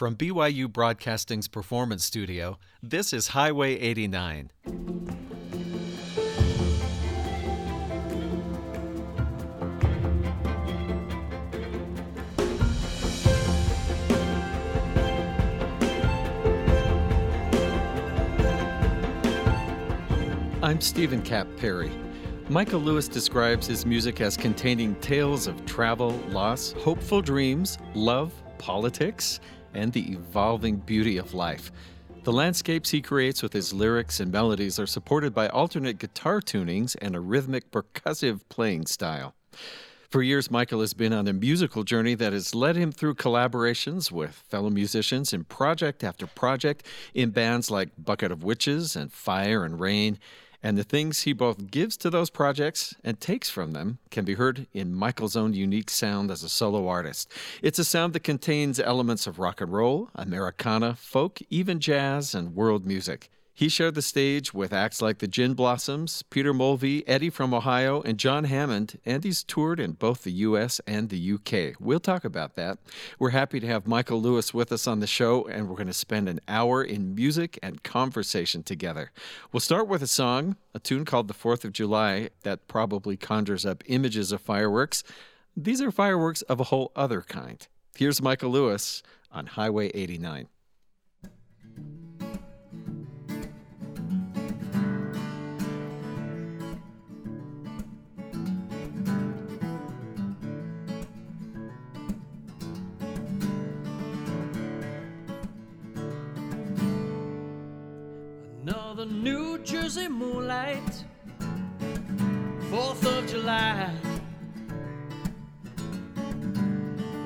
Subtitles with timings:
[0.00, 4.50] From BYU Broadcasting's Performance Studio, this is Highway 89.
[20.62, 21.92] I'm Steven Kapp Perry.
[22.48, 29.40] Mikael Lewis describes his music as containing tales of travel, loss, hopeful dreams, love, politics,
[29.74, 31.70] and the evolving beauty of life.
[32.22, 36.94] The landscapes he creates with his lyrics and melodies are supported by alternate guitar tunings
[37.00, 39.34] and a rhythmic percussive playing style.
[40.10, 44.10] For years, Mikael has been on a musical journey that has led him through collaborations
[44.10, 46.84] with fellow musicians in project after project
[47.14, 50.18] in bands like Bucket of Witches and Fire and Rain.
[50.62, 54.34] And the things he both gives to those projects and takes from them can be
[54.34, 57.32] heard in Mikael's own unique sound as a solo artist.
[57.62, 62.54] It's a sound that contains elements of rock and roll, Americana, folk, even jazz, and
[62.54, 63.30] world music.
[63.60, 68.00] He shared the stage with acts like the Gin Blossoms, Peter Mulvey, Eddie from Ohio,
[68.00, 71.78] and John Hammond, and he's toured in both the US and the UK.
[71.78, 72.78] We'll talk about that.
[73.18, 75.92] We're happy to have Mikael Lewis with us on the show, and we're going to
[75.92, 79.10] spend an hour in music and conversation together.
[79.52, 83.66] We'll start with a song, a tune called The Fourth of July, that probably conjures
[83.66, 85.04] up images of fireworks.
[85.54, 87.68] These are fireworks of a whole other kind.
[87.94, 90.48] Here's Mikael Lewis on Highway 89.
[108.94, 111.04] The New Jersey moonlight,
[112.70, 113.88] 4th of July.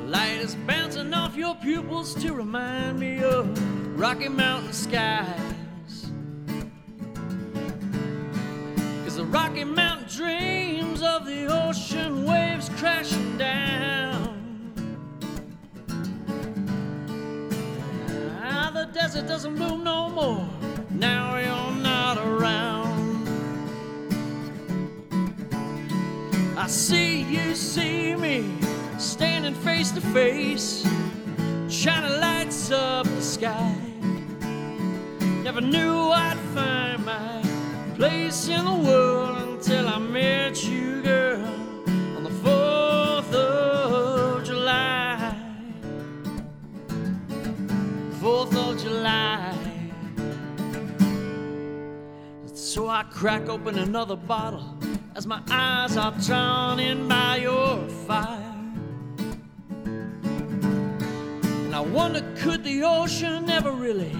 [0.07, 3.49] light is bouncing off your pupils to remind me of
[3.99, 6.11] Rocky Mountain skies.
[9.05, 14.73] Cause the Rocky Mountain dreams of the ocean waves crashing down.
[18.43, 20.64] Ah, the desert doesn't bloom no more
[21.05, 23.29] now you're not around.
[26.57, 28.39] I see you see me
[28.97, 30.69] standing face to face,
[31.69, 33.75] shining lights up the sky.
[35.47, 37.35] Never knew I'd find my
[37.99, 40.74] place in the world until I met you,
[53.15, 54.77] crack open another bottle
[55.15, 58.55] as my eyes are drawn in by your fire.
[61.65, 64.13] And I wonder, could the ocean ever really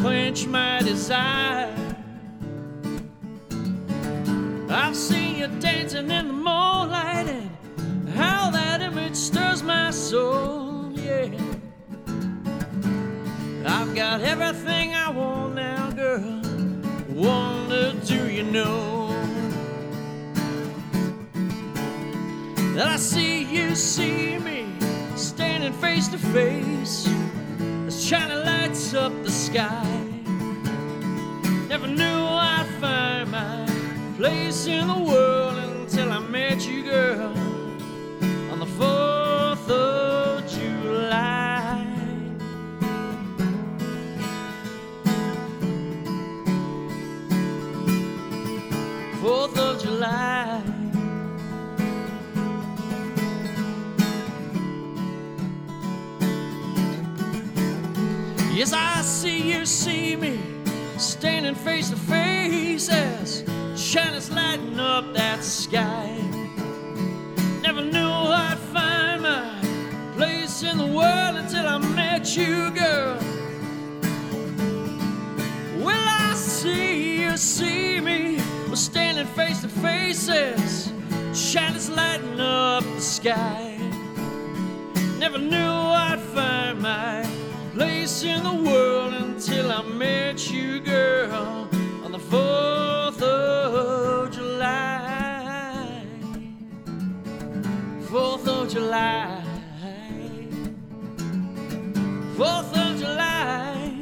[0.00, 1.74] quench my desire?
[4.70, 11.26] I've seen you dancing in the moonlight and how that image stirs my soul, yeah.
[13.66, 16.40] I've got everything I want now, girl.
[17.10, 17.51] Wonder,
[18.04, 19.08] do you know
[22.74, 24.66] that I see you see me
[25.14, 27.08] standing face to face
[27.86, 29.86] as China lights up the sky?
[31.68, 33.66] Never knew I'd find my
[34.16, 37.32] place in the world until I met you, girl,
[38.50, 40.01] on the 4th of
[59.62, 60.40] you see me
[60.98, 63.44] standing face to face as
[63.76, 66.10] China's lighting up that sky.
[67.62, 68.10] Never knew
[68.44, 69.54] I'd find my
[70.16, 73.16] place in the world until I met you, girl.
[75.78, 78.38] Will I see you see me?
[78.68, 80.92] We're standing face to faces,
[81.32, 83.78] shadows lighting up the sky.
[85.20, 85.72] Never knew
[86.08, 87.24] I'd find my
[87.74, 89.01] place in the world
[89.52, 91.68] until I met you, girl,
[92.04, 96.06] on the 4th of July.
[98.08, 99.44] 4th of July.
[102.38, 103.94] 4th of July.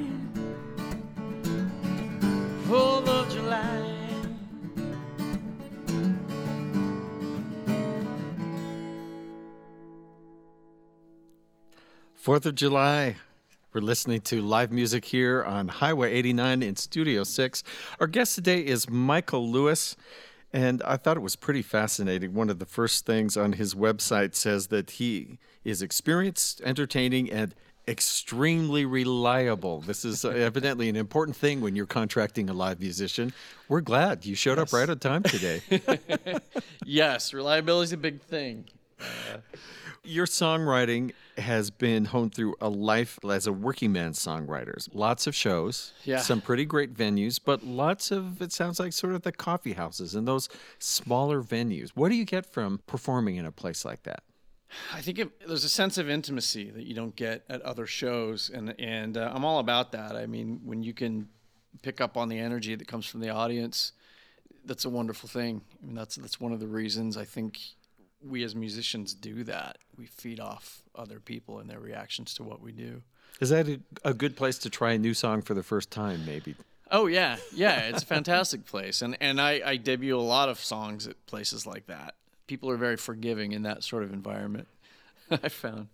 [2.68, 3.96] 4th of July.
[12.14, 13.16] Fourth of July.
[13.72, 17.62] We're listening to live music here on Highway 89 in Studio 6.
[18.00, 19.94] Our guest today is Mikael Lewis.
[20.52, 22.34] And I thought it was pretty fascinating.
[22.34, 27.54] One of the first things on his website says that he is experienced, entertaining, and
[27.86, 29.82] extremely reliable.
[29.82, 33.32] This is evidently an important thing when you're contracting a live musician.
[33.68, 34.74] We're glad you showed yes.
[34.74, 35.62] up right on time today.
[36.84, 38.64] yes, reliability is a big thing.
[39.00, 39.38] Uh,
[40.04, 44.88] your songwriting has been honed through a life as a working man songwriter.
[44.92, 46.18] Lots of shows, yeah.
[46.18, 50.14] some pretty great venues, but lots of it sounds like sort of the coffee houses
[50.14, 50.48] and those
[50.78, 51.90] smaller venues.
[51.90, 54.22] What do you get from performing in a place like that?
[54.94, 58.50] I think it, there's a sense of intimacy that you don't get at other shows,
[58.50, 60.14] and and uh, I'm all about that.
[60.14, 61.28] I mean, when you can
[61.82, 63.92] pick up on the energy that comes from the audience,
[64.64, 65.62] that's a wonderful thing.
[65.82, 67.58] I mean, that's that's one of the reasons I think
[68.22, 69.78] we as musicians do that.
[69.96, 73.02] We feed off other people and their reactions to what we do.
[73.40, 76.24] Is that a, a good place to try a new song for the first time,
[76.26, 76.54] maybe?
[76.90, 80.58] Oh yeah, yeah, it's a fantastic place, and and I, I debut a lot of
[80.58, 82.16] songs at places like that.
[82.46, 84.66] People are very forgiving in that sort of environment.
[85.30, 85.88] I found.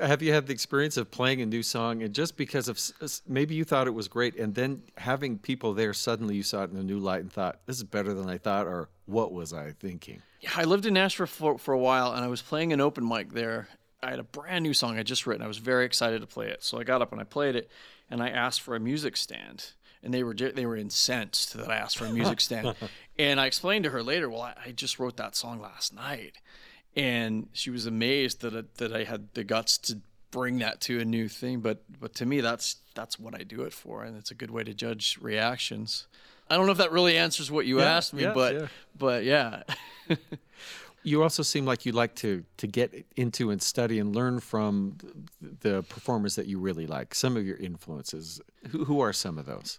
[0.00, 2.78] Have you had the experience of playing a new song and just because of
[3.26, 6.70] maybe you thought it was great and then having people there suddenly you saw it
[6.70, 9.54] in a new light and thought this is better than I thought or what was
[9.54, 10.20] I thinking?
[10.40, 13.06] Yeah, I lived in Nashville for, for a while and I was playing an open
[13.06, 13.68] mic there.
[14.02, 15.44] I had a brand new song I just written.
[15.44, 16.62] I was very excited to play it.
[16.62, 17.70] So I got up and I played it
[18.10, 19.72] and I asked for a music stand
[20.06, 22.74] and they were they were incensed that I asked for a music stand.
[23.18, 26.36] and I explained to her later, well, I, I, just wrote that song last night,
[26.94, 29.98] and she was amazed that I, that I had the guts to
[30.30, 31.60] bring that to a new thing.
[31.60, 34.50] But but to me, that's that's what I do it for, and it's a good
[34.50, 36.06] way to judge reactions.
[36.48, 38.66] I don't know if that really answers what you yeah, asked me, yeah, but yeah.
[38.96, 39.62] but yeah.
[41.06, 44.98] you also seem like you like to to get into and study and learn from
[45.40, 47.14] the performers that you really like.
[47.14, 48.40] Some of your influences.
[48.70, 49.78] Who, who are some of those?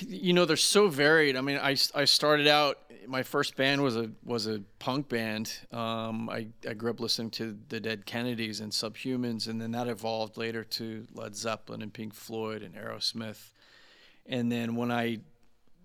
[0.00, 1.36] You know, they're so varied.
[1.36, 2.78] I mean, I, I started out.
[3.06, 5.52] My first band was a was a punk band.
[5.72, 9.88] Um, I I grew up listening to the Dead Kennedys and Subhumans, and then that
[9.88, 13.50] evolved later to Led Zeppelin and Pink Floyd and Aerosmith.
[14.24, 15.18] And then when I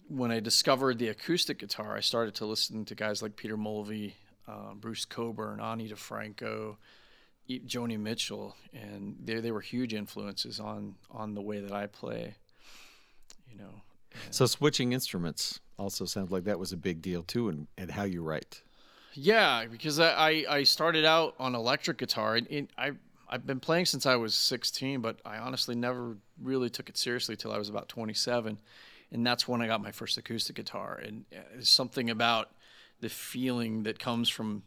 [0.09, 4.15] when I discovered the acoustic guitar, I started to listen to guys like Peter Mulvey,
[4.47, 6.77] uh, Bruce Cockburn, Ani DiFranco,
[7.49, 12.35] Joni Mitchell, and they they were huge influences on on the way that I play.
[13.49, 13.81] You know,
[14.29, 18.03] so switching instruments also sounds like that was a big deal too, and, and how
[18.03, 18.61] you write.
[19.13, 22.91] Yeah, because I, I started out on electric guitar, and, I
[23.29, 27.35] I've been playing since I was 16, but I honestly never really took it seriously
[27.35, 28.57] till I was about 27,
[29.11, 30.99] and that's when I got my first acoustic guitar.
[31.03, 32.51] And uh, something about
[32.99, 34.63] the feeling that comes from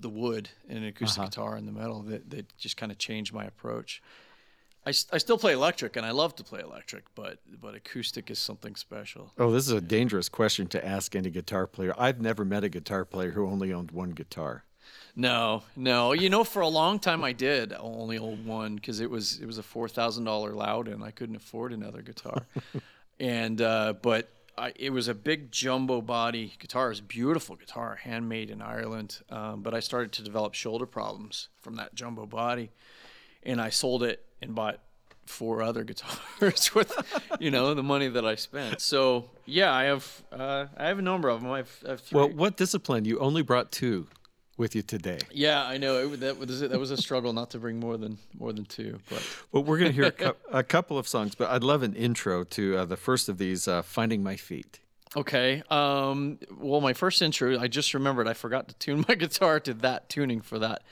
[0.00, 1.28] the wood in an acoustic uh-huh.
[1.28, 4.02] guitar and the metal that, that just kind of changed my approach.
[4.86, 8.38] I, I still play electric and I love to play electric, but but acoustic is
[8.38, 9.32] something special.
[9.36, 11.92] Oh, this is a dangerous question to ask any guitar player.
[11.98, 14.64] I've never met a guitar player who only owned one guitar.
[15.14, 16.12] No, no.
[16.12, 19.46] You know, for a long time I did only own one because it was it
[19.46, 21.02] was a four thousand dollar Lowden.
[21.02, 22.46] I couldn't afford another guitar,
[23.20, 26.86] and uh, but I, it was a big jumbo body guitar.
[26.86, 29.20] It was a beautiful guitar, handmade in Ireland.
[29.30, 32.70] Um, but I started to develop shoulder problems from that jumbo body,
[33.42, 34.80] and I sold it and bought
[35.26, 36.92] four other guitars with
[37.38, 38.80] you know the money that I spent.
[38.80, 41.50] So yeah, I have uh, I have a number of them.
[41.50, 43.04] I have, I have well, what discipline?
[43.04, 44.08] You only brought two
[44.58, 45.18] with you today.
[45.32, 48.18] Yeah, I know it, that was that was a struggle not to bring more than
[48.38, 48.98] more than two.
[49.08, 51.82] But well, we're going to hear a, cu- a, couple of songs, but I'd love
[51.82, 54.80] an intro to uh, the first of these, uh, "Finding My Feet."
[55.16, 55.62] Okay.
[55.70, 59.72] Um, well, my first intro, I just remembered I forgot to tune my guitar to
[59.74, 60.82] that tuning for that.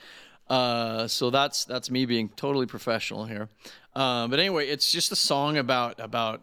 [0.49, 3.49] Uh, so that's that's me being totally professional here.
[3.95, 6.43] Uh, but anyway, it's just a song about about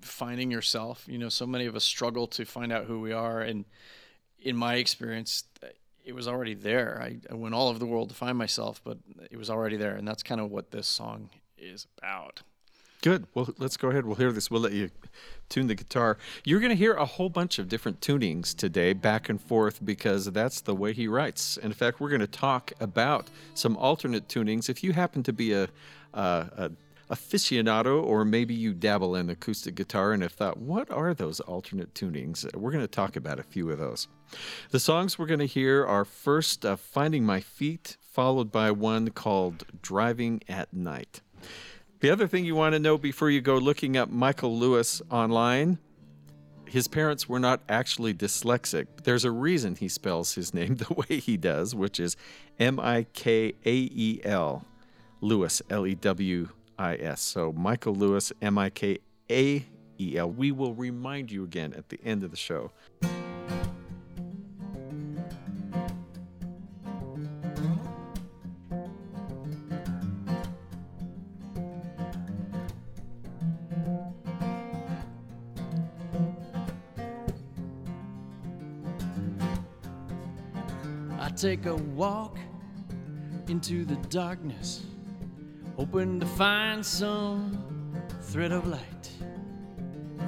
[0.00, 1.04] finding yourself.
[1.06, 3.64] You know, so many of us struggle to find out who we are, and
[4.40, 5.44] in my experience,
[6.04, 7.00] it was already there.
[7.02, 8.98] I, I went all over the world to find myself, but
[9.30, 12.42] it was already there, and that's kind of what this song is about.
[13.00, 13.26] Good.
[13.34, 14.06] Well, let's go ahead.
[14.06, 14.50] We'll hear this.
[14.50, 14.90] We'll let you
[15.50, 16.16] tune the guitar.
[16.42, 20.24] You're going to hear a whole bunch of different tunings today, back and forth, because
[20.32, 21.58] that's the way he writes.
[21.58, 24.70] In fact, we're going to talk about some alternate tunings.
[24.70, 25.68] If you happen to be a,
[26.14, 26.70] a, a
[27.10, 31.94] aficionado, or maybe you dabble in acoustic guitar and have thought, what are those alternate
[31.94, 32.52] tunings?
[32.54, 34.08] We're going to talk about a few of those.
[34.70, 39.10] The songs we're going to hear are first uh, Finding My Feet, followed by one
[39.10, 41.20] called Driving at Night.
[42.00, 45.78] The other thing you want to know before you go looking up Mikael Lewis online,
[46.66, 48.86] his parents were not actually dyslexic.
[49.04, 52.16] There's a reason he spells his name the way he does, which is
[52.58, 54.64] M I K A E L,
[55.20, 57.20] Lewis, L E W I S.
[57.20, 58.98] So Mikael Lewis, M I K
[59.30, 59.66] A
[60.00, 60.30] E L.
[60.30, 62.70] We will remind you again at the end of the show.
[81.16, 82.36] I take a walk
[83.48, 84.84] into the darkness,
[85.76, 87.58] hoping to find some
[88.22, 89.10] thread of light.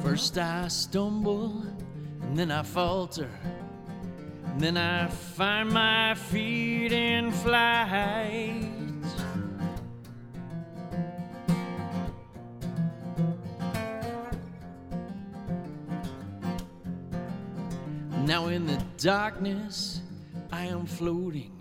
[0.02, 1.62] First I stumble,
[2.22, 3.30] and then I falter,
[4.46, 8.72] and then I find my feet in flight.
[18.24, 20.00] Now in the darkness,
[20.50, 21.52] I am floating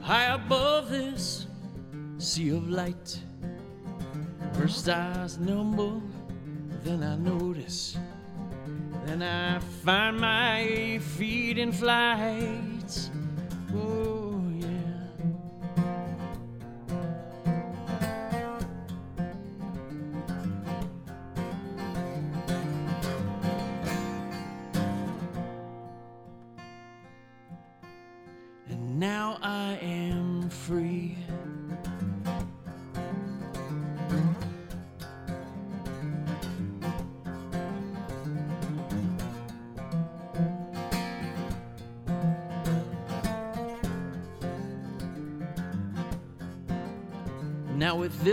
[0.00, 1.39] high above this
[2.30, 3.18] sea of light.
[4.52, 6.00] First I stumble,
[6.84, 7.98] then I notice,
[9.04, 12.69] then I find my feet in flight.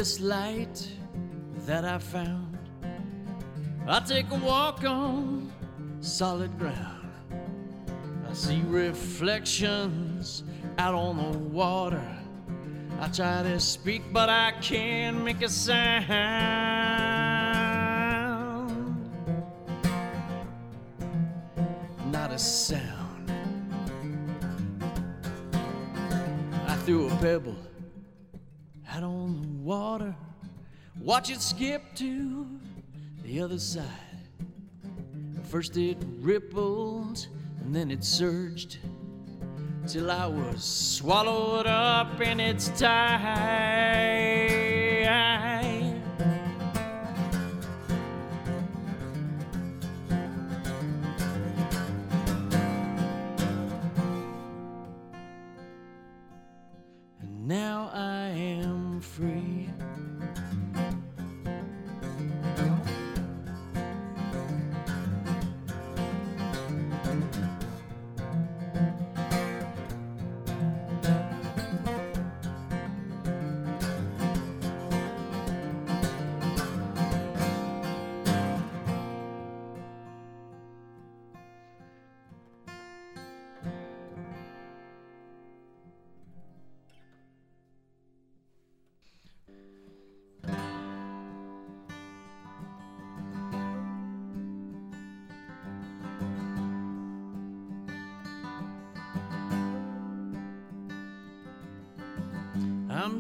[0.08, 0.90] This light
[1.66, 2.58] that I found,
[3.86, 5.52] I take a walk on
[6.00, 7.12] solid ground.
[8.26, 10.46] I see reflections
[10.78, 12.08] out on the water.
[13.02, 16.08] I try to speak, but I can't make a sound.
[22.14, 23.30] Not a sound.
[26.66, 27.58] I threw a pebble
[28.98, 30.16] out on the water.
[31.00, 32.48] Watch it skip to
[33.24, 33.86] the other side.
[35.44, 37.28] First it rippled
[37.62, 38.80] and then it surged
[39.88, 44.48] till I was swallowed up in its tide.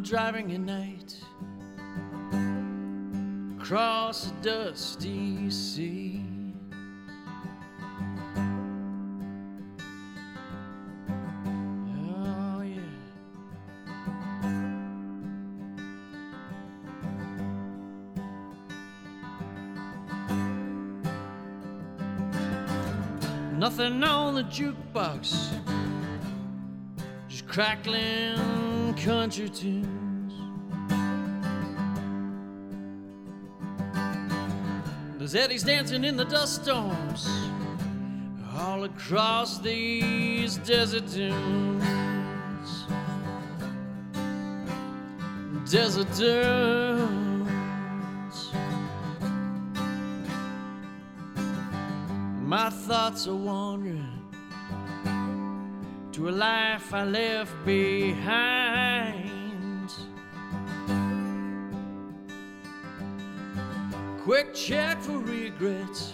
[0.07, 1.19] Driving at night
[3.59, 6.23] across a dusty sea.
[11.99, 12.79] Oh, yeah.
[23.57, 25.49] Nothing on the jukebox,
[27.27, 29.96] just crackling country tunes.
[35.35, 37.27] Eddie's dancing in the dust storms
[38.57, 42.85] all across these desert dunes.
[45.69, 47.17] Desert dunes.
[52.43, 54.23] My thoughts are wandering
[56.13, 58.66] to a life I left behind.
[64.27, 66.11] Quick check for regrets,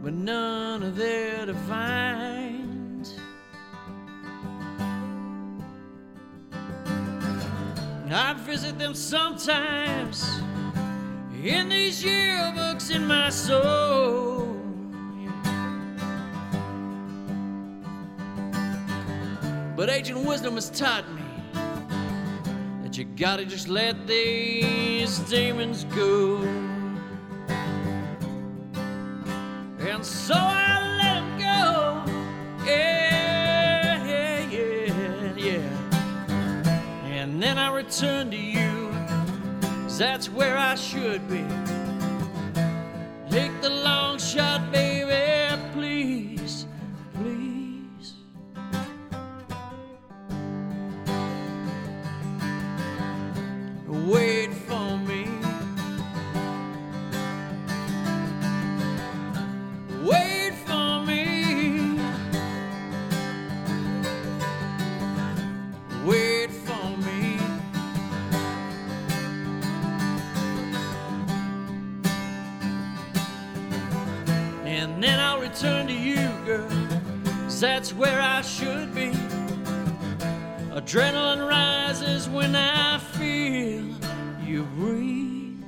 [0.00, 3.10] but none are there to find.
[8.12, 10.24] I visit them sometimes
[11.42, 14.54] in these yearbooks in my soul.
[19.74, 21.19] But ancient wisdom has taught me
[23.00, 26.36] you gotta just let these demons go.
[29.88, 32.04] And so I let them go.
[32.66, 37.14] Yeah, yeah, yeah, yeah.
[37.16, 38.90] And then I return to you.
[39.82, 41.44] 'cause that's where I should be.
[43.30, 44.89] Take the long shot, baby,
[78.00, 79.10] where I should be.
[80.72, 83.84] Adrenaline rises when I feel
[84.42, 85.62] you breathe.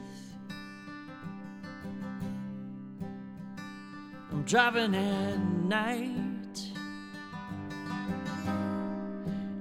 [4.31, 5.39] I'm driving at
[5.77, 6.57] night.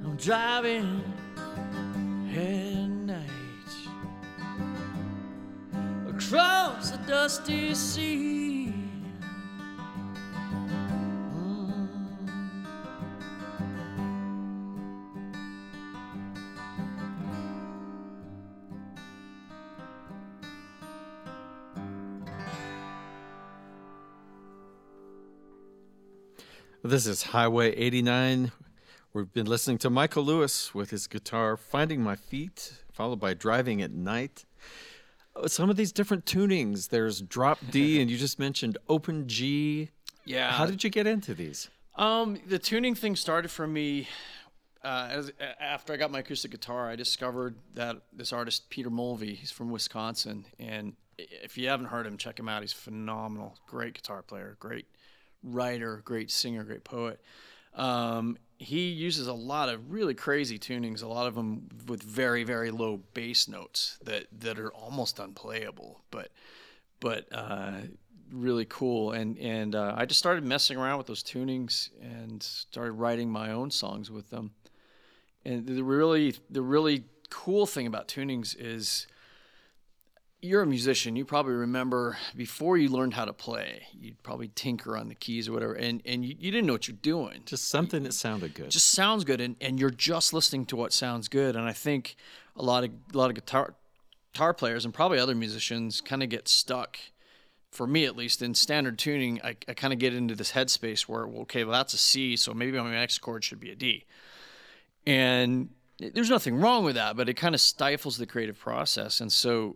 [0.06, 1.04] I'm driving
[2.34, 3.76] at night
[6.08, 8.41] across the dusty sea.
[26.84, 28.52] This is Highway 89.
[29.14, 33.84] We've been listening to Mikael Lewis with his guitar, Finding My Feet, followed by Driving
[33.84, 34.46] at Night.
[35.36, 39.92] Uh, Some of these different tunings, there's drop D, and you just mentioned open G.
[40.26, 40.52] Yeah.
[40.52, 41.70] How did you get into these?
[41.96, 44.08] Um, the tuning thing started for me
[44.84, 46.90] uh, as after I got my acoustic guitar.
[46.90, 52.08] I discovered that this artist Peter Mulvey, he's from Wisconsin, and if you haven't heard
[52.08, 52.64] him, check him out.
[52.64, 54.88] He's phenomenal, great guitar player, great
[55.44, 57.20] writer, great singer, great poet.
[57.76, 62.44] Um, he uses a lot of really crazy tunings, a lot of them with very
[62.44, 66.30] very low bass notes that that are almost unplayable, but
[67.00, 67.80] but uh,
[68.32, 69.12] really cool.
[69.12, 73.52] And and uh, I just started messing around with those tunings and started writing my
[73.52, 74.52] own songs with them.
[75.44, 79.08] And the really the really cool thing about tunings is
[80.42, 81.16] you're a musician.
[81.16, 85.48] You probably remember before you learned how to play, you'd probably tinker on the keys
[85.48, 88.54] or whatever, and and you, you didn't know what you're doing Just something that sounded
[88.56, 88.72] good.
[88.72, 92.16] just sounds good and, and you're just listening to what sounds good and i think
[92.56, 93.76] a lot of a lot of guitar
[94.34, 96.98] guitar players and probably other musicians kind of get stuck
[97.72, 101.02] for me at least in standard tuning i, I kind of get into this headspace
[101.04, 103.76] where well, okay well that's a c so maybe my next chord should be a
[103.76, 104.06] d
[105.06, 109.32] and there's nothing wrong with that but it kind of stifles the creative process and
[109.32, 109.76] so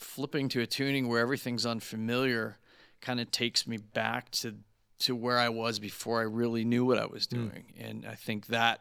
[0.00, 2.58] flipping to a tuning where everything's unfamiliar
[3.00, 4.56] kind of takes me back to
[5.00, 7.72] to where I was before I really knew what I was doing.
[7.78, 8.80] And I think that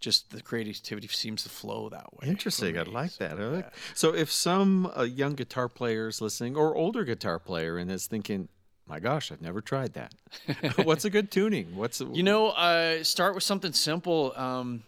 [0.00, 2.28] just the creativity seems to flow that way.
[2.28, 2.76] Interesting.
[2.78, 3.38] I like that.
[3.38, 3.70] So, like- yeah.
[3.94, 8.06] So, if some uh, young guitar player is listening, or older guitar player, and is
[8.06, 8.50] thinking,
[8.86, 10.12] "My gosh, I've never tried that.
[10.84, 11.74] What's a good tuning?
[11.74, 14.34] What's You know, uh, start with something simple.
[14.36, 14.82] Um,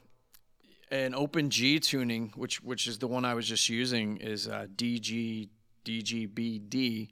[0.90, 4.66] an open G tuning, which which is the one I was just using, is uh,
[4.76, 5.48] DG
[5.84, 7.08] DGBD.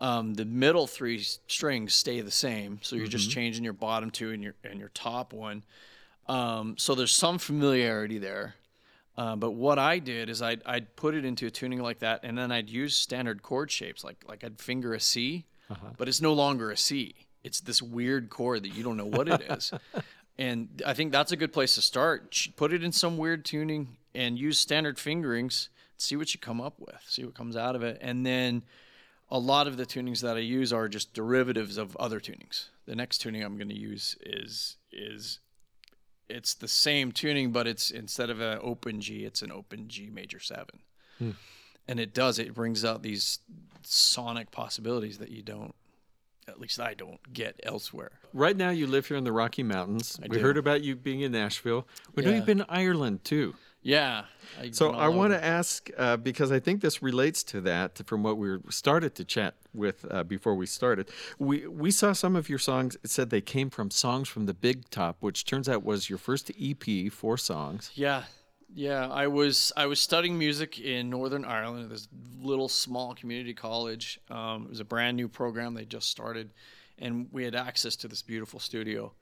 [0.00, 4.30] Um, the middle three strings stay the same, so you're just changing your bottom two
[4.30, 5.62] and your and your top one.
[6.26, 8.54] Um, so there's some familiarity there.
[9.16, 12.20] Uh, but what I did is I'd, I'd put it into a tuning like that,
[12.22, 15.44] and then I'd use standard chord shapes, like like I'd finger a C,
[15.98, 17.14] but it's no longer a C.
[17.44, 19.72] It's this weird chord that you don't know what it is.
[20.38, 22.48] and I think that's a good place to start.
[22.56, 25.68] Put it in some weird tuning and use standard fingerings.
[26.02, 27.00] See what you come up with.
[27.06, 28.62] See what comes out of it, and then
[29.30, 32.70] a lot of the tunings that I use are just derivatives of other tunings.
[32.86, 35.38] The next tuning I'm going to use is is
[36.28, 40.10] it's the same tuning, but it's instead of an open G, it's an open G
[40.12, 40.80] major seven,
[41.18, 41.30] hmm.
[41.86, 43.38] and it does it brings out these
[43.84, 45.74] sonic possibilities that you don't,
[46.48, 48.10] at least I don't get elsewhere.
[48.32, 50.18] Right now, you live here in the Rocky Mountains.
[50.20, 50.42] we do.
[50.42, 51.86] heard about you being in Nashville.
[52.16, 53.54] We know you've been to Ireland too.
[53.82, 54.24] Yeah.
[54.60, 58.22] I've So I want to ask uh, because I think this relates to that from
[58.22, 61.10] what we started to chat with uh, before we started.
[61.38, 62.96] We we saw some of your songs.
[63.02, 66.18] It said they came from songs from the Big Top, which turns out was your
[66.18, 67.90] first EP, four songs.
[67.94, 68.24] Yeah,
[68.74, 69.08] yeah.
[69.08, 72.08] I was I was studying music in Northern Ireland at this
[72.40, 74.20] little small community college.
[74.30, 76.50] Um, it was a brand new program they just started,
[76.98, 79.12] and we had access to this beautiful studio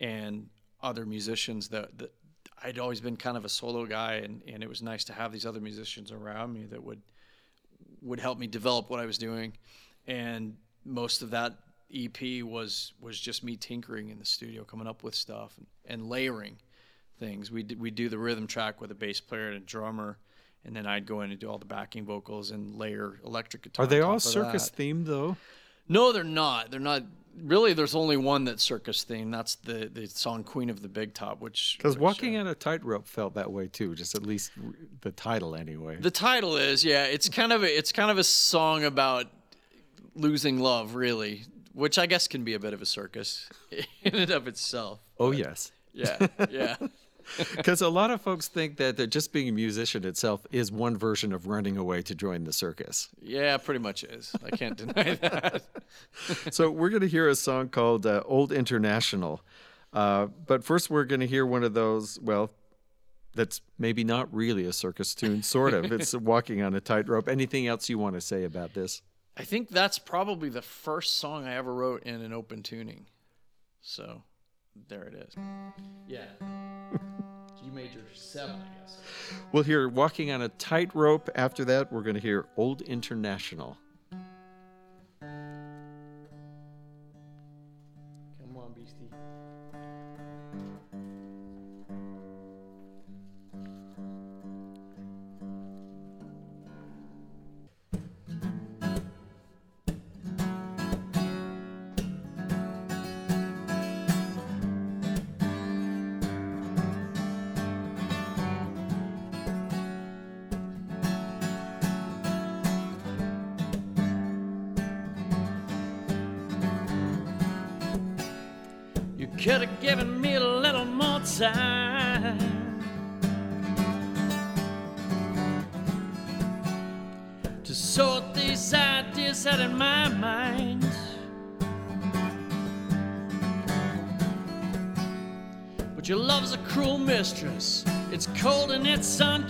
[0.00, 0.48] and
[0.80, 2.14] other musicians that, that
[2.62, 5.32] I'd always been kind of a solo guy, and, and it was nice to have
[5.32, 7.00] these other musicians around me that would
[8.02, 9.52] would help me develop what I was doing.
[10.06, 11.54] And most of that
[11.94, 16.08] EP was was just me tinkering in the studio, coming up with stuff and, and
[16.08, 16.56] layering
[17.18, 17.50] things.
[17.50, 20.18] We we do the rhythm track with a bass player and a drummer,
[20.64, 23.84] and then I'd go in and do all the backing vocals and layer electric guitar.
[23.84, 25.36] Are they all circus themed though?
[25.88, 26.70] No, they're not.
[26.70, 27.02] They're not.
[27.40, 29.30] Really, there's only one that circus themed.
[29.30, 32.54] That's the the song "Queen of the Big Top," which Because walking uh, on a
[32.54, 33.94] tightrope felt that way too.
[33.94, 34.50] Just at least
[35.02, 35.96] the title anyway.
[36.00, 37.04] The title is yeah.
[37.04, 39.26] It's kind of a, it's kind of a song about
[40.16, 43.48] losing love, really, which I guess can be a bit of a circus
[44.02, 44.98] in and of itself.
[45.18, 45.70] oh yes.
[45.94, 46.76] Yeah, yeah.
[47.56, 51.32] Because a lot of folks think that, just being a musician itself is one version
[51.32, 53.08] of running away to join the circus.
[53.20, 54.34] Yeah, pretty much is.
[54.44, 55.62] I can't deny that.
[56.50, 59.42] so we're going to hear a song called uh, Old International.
[59.92, 62.50] Uh, but first, we're going to hear one of those, well,
[63.34, 65.92] that's maybe not really a circus tune, sort of.
[65.92, 67.28] It's walking on a tightrope.
[67.28, 69.02] Anything else you want to say about this?
[69.36, 73.06] I think that's probably the first song I ever wrote in an open tuning.
[73.80, 74.22] So
[74.88, 75.34] there it is.
[76.06, 76.26] Yeah.
[77.60, 79.00] G major seven, I guess.
[79.52, 81.28] We'll hear Walking on a Tightrope.
[81.34, 83.76] After that, we're going to hear Old International.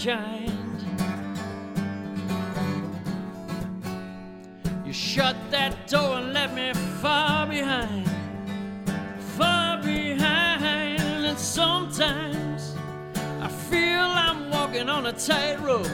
[0.08, 0.52] Unkind.
[4.86, 8.08] You shut that door and left me far behind
[9.38, 12.74] far behind, and sometimes
[13.40, 15.86] I feel I'm walking on a tightrope.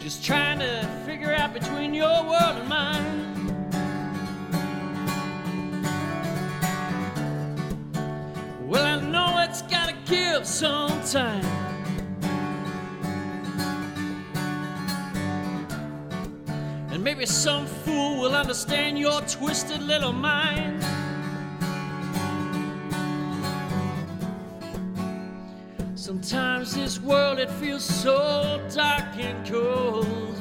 [0.00, 3.23] Just trying to figure out between your world and mine.
[10.34, 11.44] Gotta give some time.
[16.90, 20.82] And maybe some fool will understand your twisted little mind.
[25.94, 30.36] Sometimes this world it feels so dark and cold.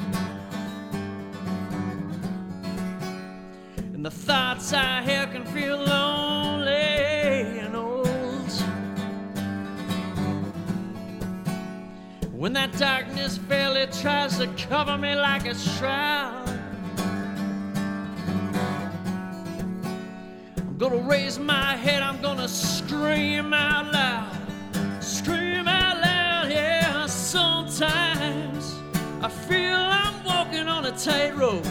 [3.94, 6.33] And the thoughts I hear can feel lonely
[12.44, 16.50] When that darkness fairly tries to cover me like a shroud,
[20.58, 25.02] I'm gonna raise my head, I'm gonna scream out loud.
[25.02, 27.06] Scream out loud, yeah.
[27.06, 28.76] Sometimes
[29.22, 31.64] I feel I'm walking on a tightrope.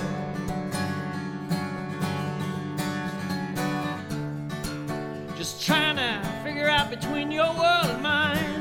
[5.36, 8.51] Just trying to figure out between your world and mine.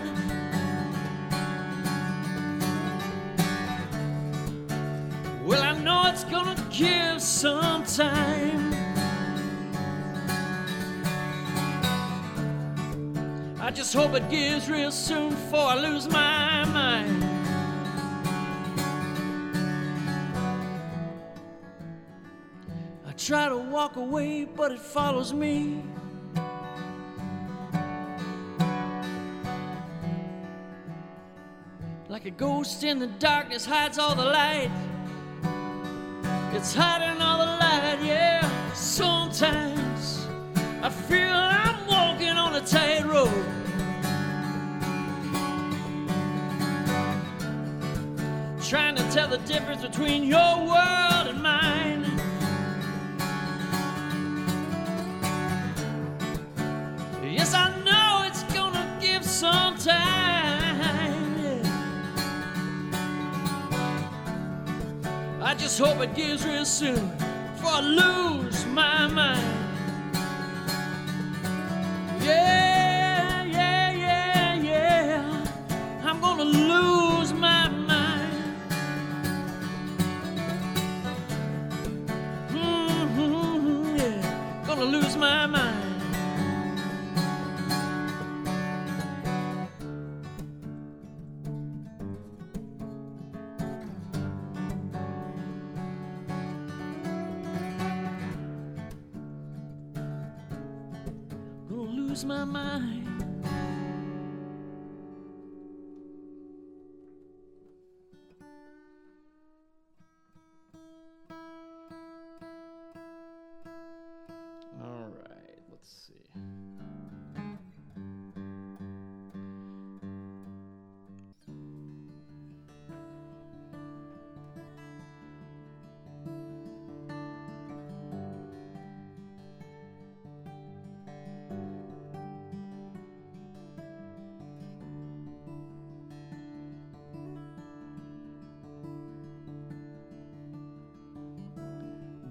[5.51, 8.73] Well, I know it's gonna give some time.
[13.59, 17.23] I just hope it gives real soon before I lose my mind.
[23.05, 25.83] I try to walk away, but it follows me.
[32.07, 34.71] Like a ghost in the darkness hides all the light.
[36.53, 38.73] It's hiding all the light, yeah.
[38.73, 40.27] Sometimes
[40.83, 43.29] I feel I'm walking on a tightrope.
[48.67, 52.00] Trying to tell the difference between your world and mine.
[65.51, 69.50] I just hope it gives real soon before I lose my mind.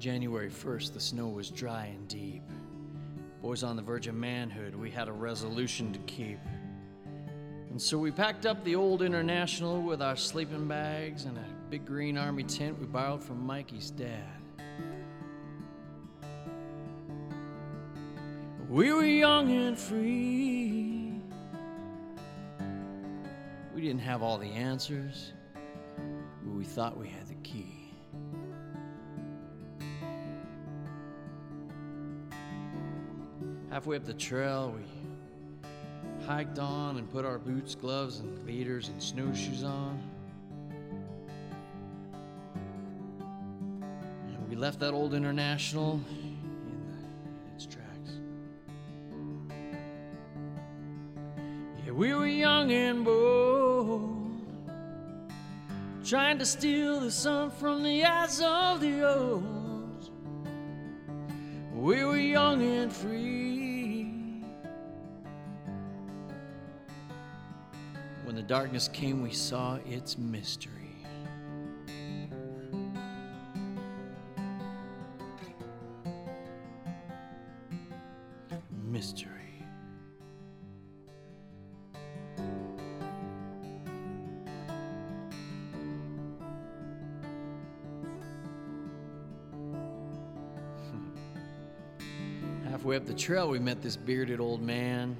[0.00, 2.42] January 1st, the snow was dry and deep.
[3.42, 6.38] Boys on the verge of manhood, we had a resolution to keep.
[7.68, 11.84] And so we packed up the old International with our sleeping bags and a big
[11.84, 14.24] green army tent we borrowed from Mikey's dad.
[18.70, 21.20] We were young and free.
[23.74, 25.34] We didn't have all the answers,
[26.42, 27.29] but we thought we had
[33.80, 39.02] Halfway up the trail, we hiked on and put our boots, gloves, and leaders and
[39.02, 39.98] snowshoes on.
[44.28, 46.34] And we left that old international in,
[46.90, 48.18] the, in its tracks.
[51.86, 54.30] Yeah, we were young and bold,
[56.04, 60.10] trying to steal the sun from the eyes of the old.
[61.72, 63.39] We were young and free.
[68.50, 70.72] Darkness came, we saw its mystery.
[78.88, 79.30] Mystery.
[90.90, 91.14] Hmm.
[92.68, 95.16] Halfway up the trail, we met this bearded old man.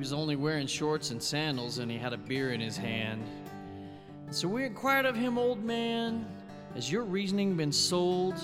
[0.00, 3.22] He was only wearing shorts and sandals, and he had a beer in his hand.
[4.30, 6.24] So we inquired of him, Old man,
[6.74, 8.42] has your reasoning been sold?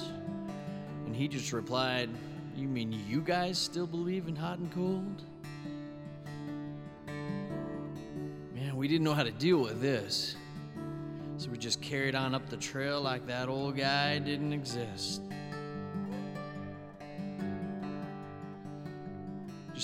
[1.07, 2.11] And he just replied,
[2.55, 5.23] You mean you guys still believe in hot and cold?
[8.55, 10.37] Man, we didn't know how to deal with this.
[11.39, 15.23] So we just carried on up the trail like that old guy didn't exist.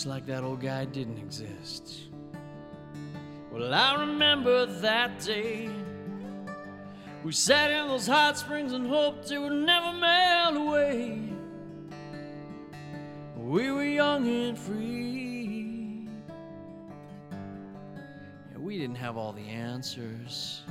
[0.07, 2.09] Like that old guy didn't exist.
[3.51, 5.69] Well, I remember that day.
[7.23, 11.21] We sat in those hot springs and hoped it would never melt away.
[13.37, 16.09] We were young and free.
[18.55, 20.63] And we didn't have all the answers.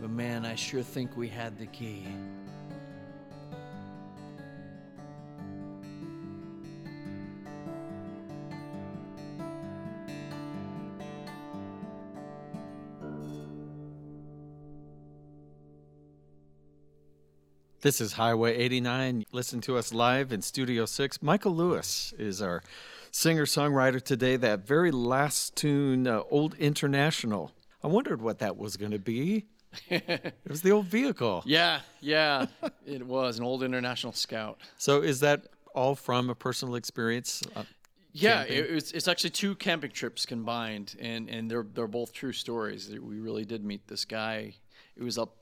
[0.00, 2.06] But man, I sure think we had the key.
[17.86, 19.26] This is Highway 89.
[19.30, 21.22] Listen to us live in Studio 6.
[21.22, 22.60] Mikael Lewis is our
[23.12, 24.34] singer songwriter today.
[24.34, 27.52] That very last tune, uh, Old International.
[27.84, 29.46] I wondered what that was going to be.
[29.88, 31.44] it was the old vehicle.
[31.46, 32.46] Yeah, yeah,
[32.84, 34.58] it was an old international scout.
[34.78, 37.40] So is that all from a personal experience?
[37.54, 37.62] Uh,
[38.12, 42.32] Yeah, it, it's it's actually two camping trips combined, and and they're they're both true
[42.32, 42.90] stories.
[42.90, 44.56] We really did meet this guy.
[44.96, 45.36] It was up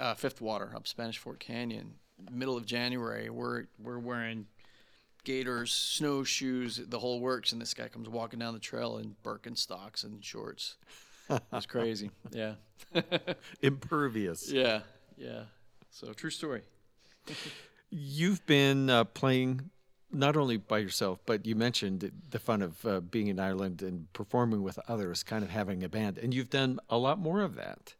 [0.00, 1.94] uh, Fifth Water, up Spanish Fork Canyon,
[2.30, 3.30] middle of January.
[3.30, 4.46] We're we're wearing
[5.24, 10.04] gaiters, snowshoes, the whole works, and this guy comes walking down the trail in Birkenstocks
[10.04, 10.76] and shorts.
[11.30, 12.10] It was crazy.
[12.32, 12.54] Yeah,
[13.62, 14.50] Impervious.
[14.50, 14.80] yeah,
[15.16, 15.42] yeah.
[15.90, 16.62] So true story.
[17.90, 19.70] You've been uh, playing
[20.12, 24.12] not only by yourself, but you mentioned the fun of uh, being in Ireland and
[24.12, 26.18] performing with others, kind of having a band.
[26.18, 27.94] And you've done a lot more of that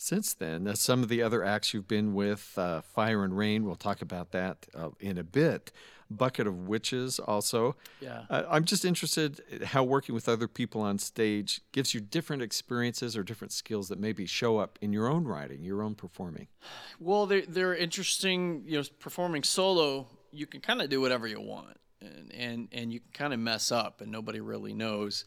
[0.00, 0.66] since then.
[0.66, 4.00] Uh, some of the other acts you've been with, uh, Fire and Rain, we'll talk
[4.00, 5.70] about that uh, in a bit.
[6.10, 7.76] Bucket of Witches, also.
[8.00, 8.22] Yeah.
[8.28, 13.16] Uh, I'm just interested how working with other people on stage gives you different experiences
[13.16, 16.48] or different skills that maybe show up in your own writing, your own performing.
[16.98, 18.64] Well, they're, they're interesting.
[18.66, 22.92] You know, performing solo, you can kind of do whatever you want, and and, and
[22.92, 25.24] you can kind of mess up, and nobody really knows.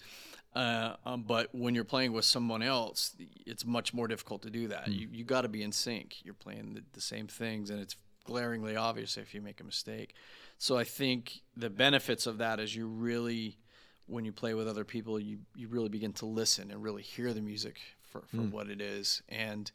[0.56, 4.68] Uh, um, but when you're playing with someone else, it's much more difficult to do
[4.68, 4.88] that.
[4.88, 6.24] You you got to be in sync.
[6.24, 10.14] You're playing the, the same things, and it's glaringly obvious if you make a mistake.
[10.58, 13.58] So I think the benefits of that is you really
[14.06, 17.34] when you play with other people, you you really begin to listen and really hear
[17.34, 19.72] the music for, for what it is, and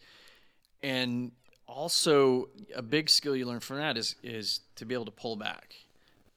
[0.83, 1.33] and
[1.67, 5.37] also a big skill you learn from that is is to be able to pull
[5.37, 5.75] back.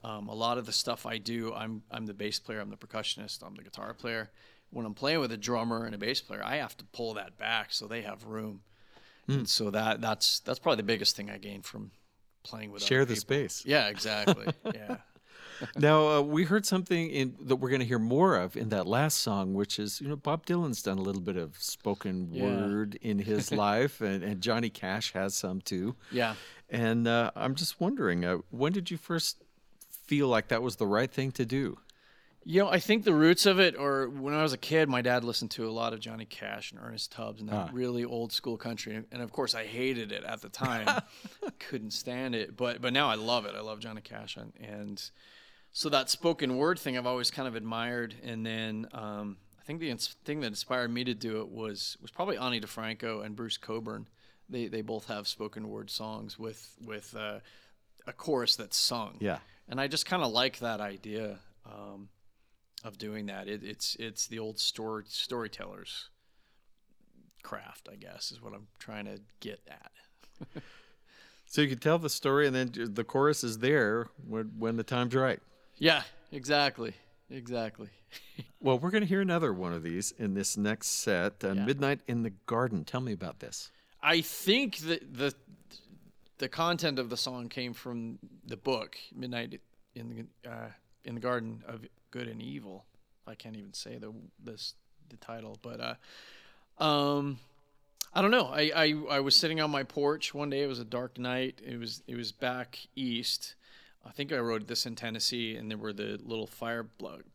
[0.04, 2.78] Um, a lot of the stuff I do, I'm I'm the bass player, I'm the
[2.78, 4.32] percussionist, I'm the guitar player.
[4.72, 7.38] When I'm playing with a drummer and a bass player, I have to pull that
[7.38, 8.62] back so they have room.
[9.28, 11.92] And so that that's that's probably the biggest thing I gained from
[12.44, 13.22] playing with Share the people.
[13.22, 13.64] space.
[13.66, 14.48] Yeah, exactly.
[14.74, 14.98] yeah.
[15.78, 18.88] now uh, we heard something in, that we're going to hear more of in that
[18.88, 22.44] last song, which is you know Bob Dylan's done a little bit of spoken Yeah.
[22.46, 25.96] word in his life, and, and Johnny Cash has some too.
[26.12, 26.34] Yeah.
[26.70, 29.44] And uh, I'm just wondering, uh, when did you first
[30.12, 31.78] feel like that was the right thing to do?
[32.44, 35.02] You know, I think the roots of it, or when I was a kid, my
[35.02, 37.70] dad listened to a lot of Johnny Cash and Ernest Tubbs and that Ah.
[37.72, 40.88] really old school country, and- and of course I hated it at the time,
[41.60, 42.58] couldn't stand it.
[42.58, 43.54] But but now I love it.
[43.56, 44.98] I love Johnny Cash, and, and
[45.72, 48.16] so that spoken word thing I've always kind of admired.
[48.24, 51.96] And then um, I think the ins- thing that inspired me to do it was
[52.02, 54.08] was probably Ani DiFranco and Bruce Cockburn.
[54.50, 57.40] They they both have spoken word songs with with uh,
[58.08, 59.40] a chorus that's sung Yeah.
[59.70, 62.10] and I just kind of like that idea um,
[62.84, 63.48] of doing that.
[63.48, 66.10] It, it's it's the old story storytellers
[67.44, 69.92] craft, I guess, is what I'm trying to get at.
[71.46, 74.84] So you could tell the story, and then the chorus is there when, when the
[74.84, 75.40] time's right.
[75.78, 76.94] Yeah, exactly,
[77.30, 77.90] exactly.
[78.64, 81.66] Well, we're going to hear another one of these in this next set, uh, Yeah.
[81.66, 83.72] "Midnight in the Garden." Tell me about this.
[84.04, 85.34] I think that the
[86.42, 89.62] the content of the song came from the book Midnight
[89.94, 90.70] in the uh,
[91.06, 92.84] in the Garden of Good and Evil.
[93.28, 94.12] I can't even say the
[94.44, 94.74] this
[95.10, 95.80] the title, but
[96.80, 97.38] uh, um,
[98.12, 98.48] I don't know.
[98.48, 100.64] I, I I was sitting on my porch one day.
[100.64, 101.62] It was a dark night.
[101.64, 103.54] It was it was back east.
[104.04, 106.88] I think I wrote this in Tennessee, and there were the little fire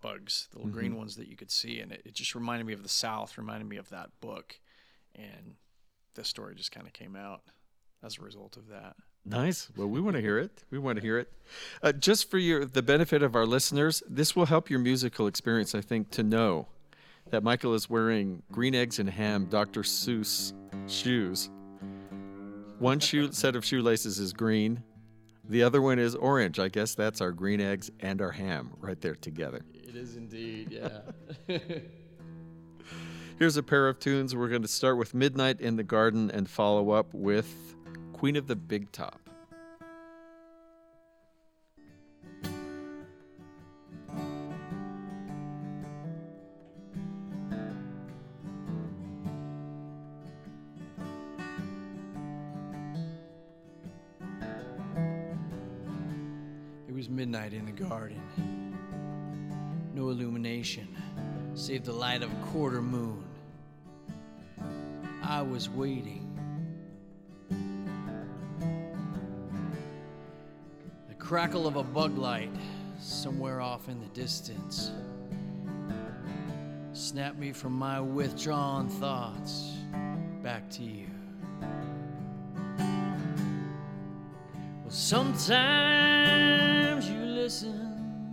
[0.02, 2.72] bugs, the little green ones that you could see, and it, it just reminded me
[2.72, 4.58] of the South, reminded me of that book,
[5.14, 5.54] and
[6.16, 7.42] this story just kind of came out
[8.06, 8.96] as a result of that.
[9.24, 9.68] Nice.
[9.76, 10.62] Well, we want to hear it.
[10.70, 11.32] We want to hear it.
[11.82, 15.74] Uh, just for your the benefit of our listeners, this will help your musical experience,
[15.74, 16.68] I think, to know
[17.30, 19.82] that Mikael is wearing green eggs and ham Dr.
[19.82, 20.52] Seuss
[20.86, 21.50] shoes.
[22.78, 24.82] One shoe set of shoelaces is green.
[25.48, 26.60] The other one is orange.
[26.60, 29.62] I guess that's our green eggs and our ham right there together.
[29.74, 31.58] It is indeed, yeah.
[33.38, 34.34] Here's a pair of tunes.
[34.34, 37.75] We're going to start with Midnight in the Garden and follow up with
[38.16, 39.20] Queen of the Big Top.
[56.88, 58.22] It was midnight in the garden.
[59.94, 60.88] No illumination,
[61.52, 63.22] save the light of a quarter moon.
[65.22, 66.25] I was waiting.
[71.26, 72.52] Crackle of a bug light
[73.00, 74.92] somewhere off in the distance
[76.92, 79.72] snapped me from my withdrawn thoughts
[80.40, 81.08] back to you.
[82.78, 82.88] Well,
[84.88, 88.32] sometimes you listen,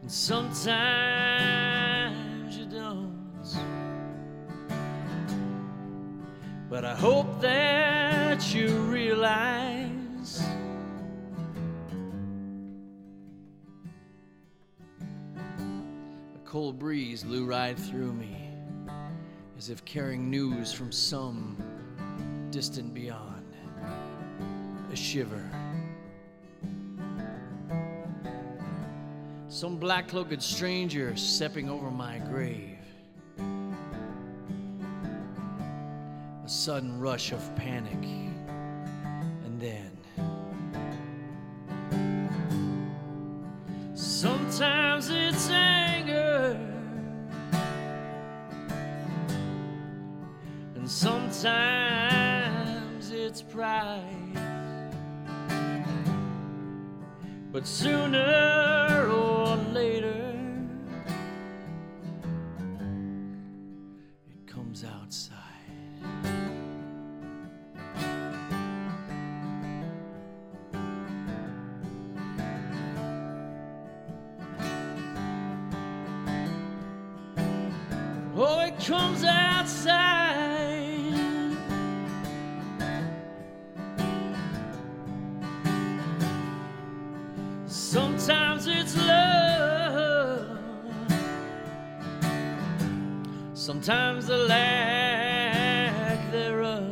[0.00, 0.64] and sometimes
[2.56, 3.12] you don't.
[6.70, 7.23] But I hope
[16.54, 18.48] cold breeze blew right through me,
[19.58, 21.56] as if carrying news from some
[22.52, 23.56] distant beyond.
[24.92, 25.42] A shiver.
[29.48, 32.78] Some black cloaked stranger stepping over my grave.
[36.44, 37.98] A sudden rush of panic.
[57.64, 58.43] Sooner
[93.84, 96.86] sometimes the lack thereof.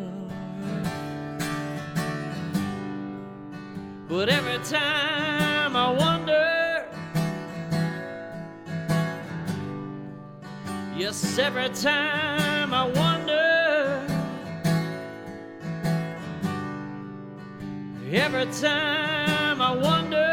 [4.11, 6.87] But every time I wonder,
[10.95, 14.07] yes, every time I wonder,
[18.13, 20.32] every time I wonder.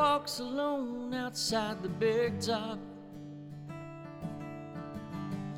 [0.00, 2.78] Walks alone outside the big top.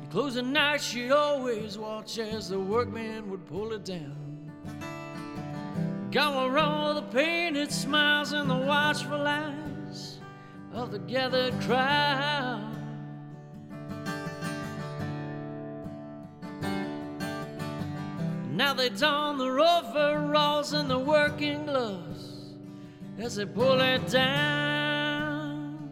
[0.09, 4.51] Closing night, she always watch as the workmen would pull it down.
[6.11, 10.19] Gone all the painted smiles and the watchful eyes
[10.73, 12.75] of the gathered crowd.
[18.51, 22.12] Now they don their overalls and the working gloves
[23.23, 25.89] as they pull it down.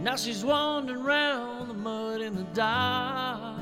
[0.00, 3.58] Now she's wandering around the mud in the dark.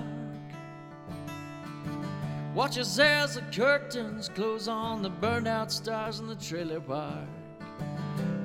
[2.55, 7.29] Watches as the curtains close on the burned out stars in the trailer park.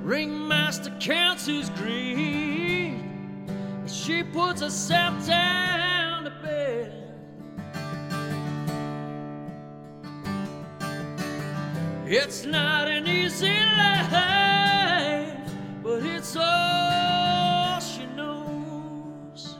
[0.02, 3.02] Ringmaster counts his greed.
[3.86, 5.75] She puts herself down
[12.08, 15.34] It's not an easy life,
[15.82, 19.56] but it's all she knows.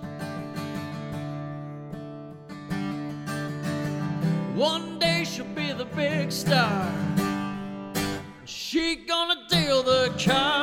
[4.55, 6.89] One day she'll be the big star.
[8.45, 10.56] She gonna deal the cards.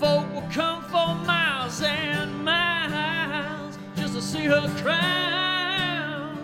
[0.00, 6.38] Folk will come for miles and miles just to see her crown.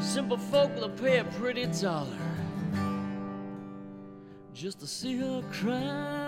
[0.00, 2.18] Simple folk will pay a pretty dollar
[4.52, 6.26] just to see her crown.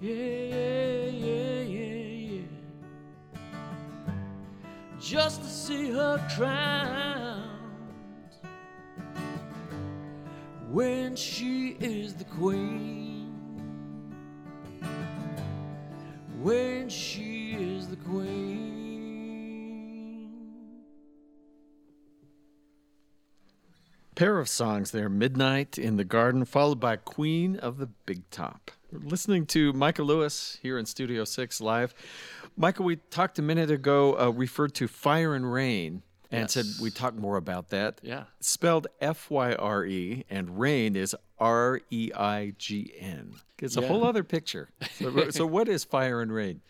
[0.00, 2.42] Yeah, yeah, yeah, yeah, yeah.
[5.00, 7.09] Just to see her crowned
[10.70, 13.26] when she is the queen.
[16.40, 18.70] When she is the queen.
[24.14, 28.70] Pair of songs there Midnight in the Garden, followed by Queen of the Big Top.
[28.92, 31.94] We're listening to Mikael Lewis here in Studio 6 live.
[32.56, 36.52] Mikael, we talked a minute ago, uh, referred to Fire and Rain, and Yes.
[36.52, 38.00] said we talk more about that.
[38.02, 38.24] Yeah.
[38.40, 43.34] Spelled F Y R E, and rain is R E I G N.
[43.58, 44.70] It's a whole other picture.
[44.94, 46.60] So, so what is Fire and Rain?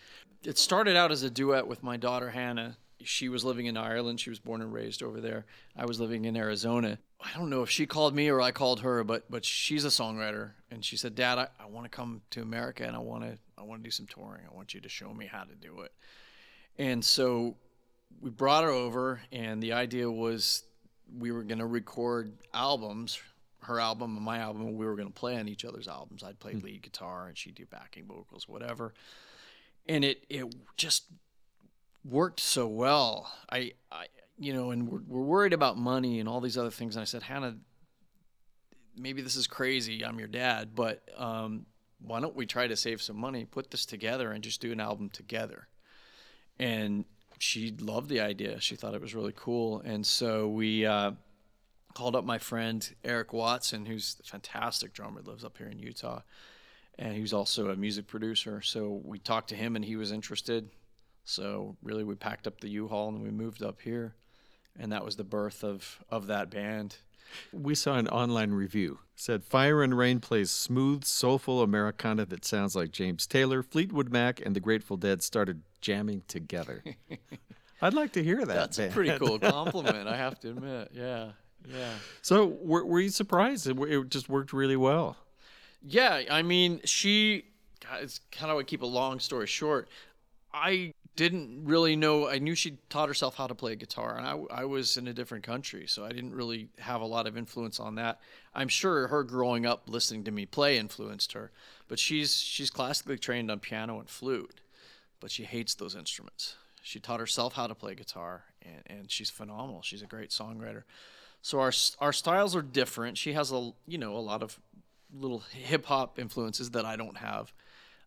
[0.42, 2.76] it started out as a duet with my daughter Hannah.
[3.02, 4.20] She was living in Ireland.
[4.20, 5.44] She was born and raised over there.
[5.76, 6.98] I was living in Arizona.
[7.20, 9.88] I don't know if she called me or I called her, but but she's a
[9.88, 13.24] songwriter, and she said, "Dad, I, I want to come to America and I want
[13.24, 14.42] to I want to do some touring.
[14.50, 15.92] I want you to show me how to do it."
[16.78, 17.56] And so
[18.20, 20.64] we brought her over, and the idea was
[21.18, 23.20] we were going to record albums,
[23.62, 24.62] her album and my album.
[24.62, 26.22] and We were going to play on each other's albums.
[26.22, 28.94] I'd play lead guitar, and she'd do backing vocals, whatever
[29.90, 31.04] and it it just
[32.04, 33.30] worked so well.
[33.50, 34.06] I, I
[34.38, 36.96] you know, and we're, we're worried about money and all these other things.
[36.96, 37.56] And I said, Hannah,
[38.96, 40.02] maybe this is crazy.
[40.04, 41.66] I'm your dad, but um,
[42.00, 44.80] why don't we try to save some money, put this together, and just do an
[44.80, 45.68] album together?
[46.58, 47.04] And
[47.40, 48.60] she loved the idea.
[48.60, 51.12] She thought it was really cool, and so we uh,
[51.94, 56.20] called up my friend Eric Watson, who's a fantastic drummer, lives up here in Utah,
[56.98, 58.60] and he's also a music producer.
[58.60, 60.68] So we talked to him, and he was interested.
[61.24, 64.14] So really, we packed up the U-Haul and we moved up here,
[64.78, 66.96] and that was the birth of of that band.
[67.52, 72.74] We saw an online review said Fire and Rain plays smooth, soulful Americana that sounds
[72.74, 76.82] like James Taylor, Fleetwood Mac, and the Grateful Dead started jamming together.
[77.82, 78.54] I'd like to hear that.
[78.54, 78.90] That's band.
[78.90, 80.90] a pretty cool compliment, I have to admit.
[80.92, 81.32] Yeah,
[81.68, 81.92] yeah.
[82.22, 83.66] So, were, were you surprised?
[83.66, 85.16] It, it just worked really well.
[85.82, 87.44] Yeah, I mean, she.
[87.80, 89.88] God, it's kind of I keep a long story short.
[90.52, 92.28] I didn't really know.
[92.28, 95.12] I knew she taught herself how to play guitar, and I, I was in a
[95.12, 98.20] different country, so I didn't really have a lot of influence on that.
[98.54, 101.50] I'm sure her growing up listening to me play influenced her,
[101.88, 104.60] but she's she's classically trained on piano and flute,
[105.20, 106.56] but she hates those instruments.
[106.82, 109.82] She taught herself how to play guitar, and, and she's phenomenal.
[109.82, 110.84] She's a great songwriter.
[111.42, 113.18] So our our styles are different.
[113.18, 114.58] She has a you know a lot of
[115.12, 117.52] little hip hop influences that I don't have.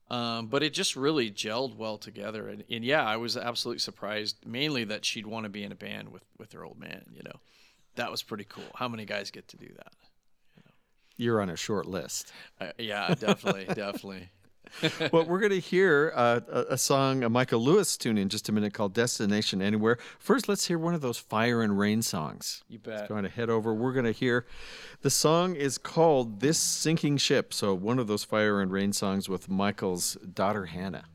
[0.09, 2.47] Um, but it just really gelled well together.
[2.47, 5.75] And, and, yeah, I was absolutely surprised, mainly that she'd want to be in a
[5.75, 7.05] band with, with her old man.
[7.13, 7.39] You know,
[7.95, 8.65] that was pretty cool.
[8.75, 9.93] How many guys get to do that?
[10.55, 10.71] You know?
[11.17, 12.31] You're on a short list.
[12.59, 14.29] Uh, yeah, definitely, definitely.
[15.11, 18.49] well, we're going to hear uh, a, a, song, a Mikael Lewis tune in just
[18.49, 19.97] a minute called Destination Anywhere.
[20.19, 22.63] First, let's hear one of those Fire and Rain songs.
[22.67, 23.01] You bet.
[23.01, 23.73] It's going to head over.
[23.73, 24.45] We're going to hear
[25.01, 27.53] the song is called This Sinking Ship.
[27.53, 31.05] So, one of those Fire and Rain songs with Mikael's daughter, Hannah.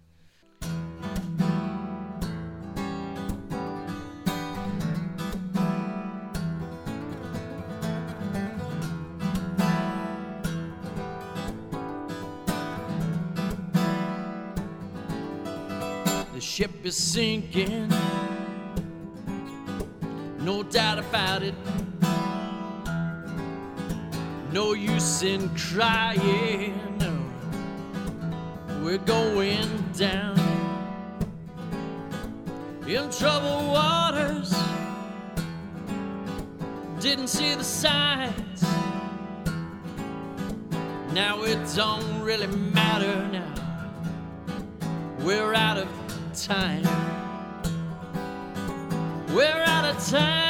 [16.59, 17.89] Ship is sinking.
[20.41, 21.55] No doubt about it.
[24.51, 26.75] No use in crying.
[26.99, 28.83] No.
[28.83, 30.37] We're going down
[32.89, 34.53] in troubled waters.
[36.99, 38.65] Didn't see the signs.
[41.13, 43.55] Now it don't really matter now.
[45.21, 45.98] We're out of
[46.49, 46.83] time.
[49.35, 50.48] We're out of time.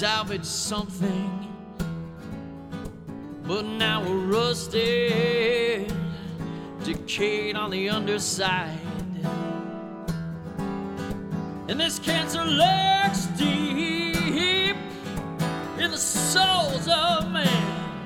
[0.00, 1.46] Salvaged something,
[3.44, 5.92] but now we're rusted,
[6.82, 8.80] decayed on the underside.
[11.68, 14.78] And this cancer lurks deep
[15.78, 18.00] in the souls of man.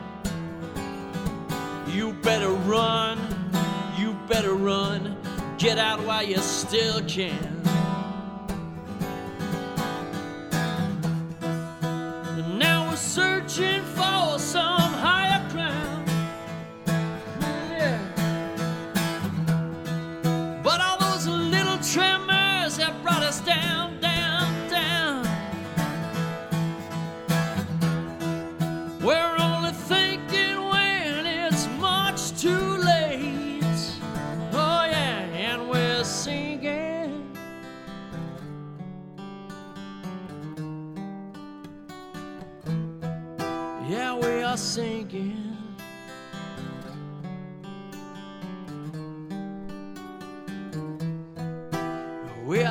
[1.87, 3.21] You better run,
[3.97, 5.17] you better run,
[5.59, 7.54] get out while you still can.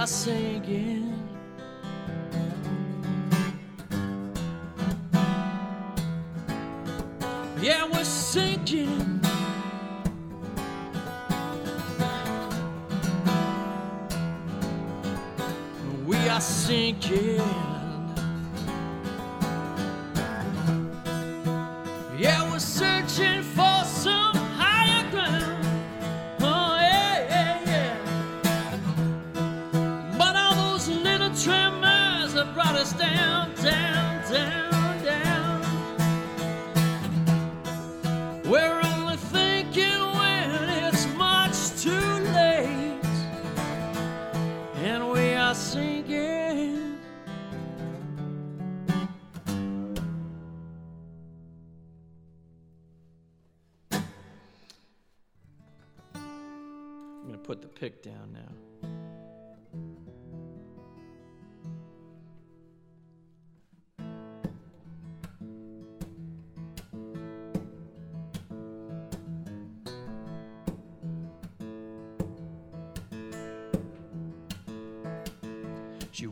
[0.05, 1.02] We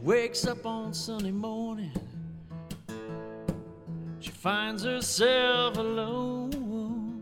[0.02, 1.92] wakes up on Sunday morning.
[4.20, 7.22] She finds herself alone.